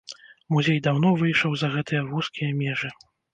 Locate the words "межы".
2.65-2.93